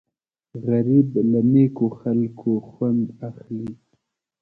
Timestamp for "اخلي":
3.27-3.69